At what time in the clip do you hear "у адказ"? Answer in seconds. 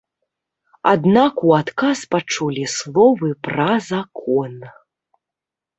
1.49-1.99